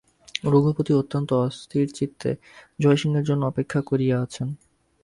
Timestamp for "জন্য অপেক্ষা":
3.25-3.79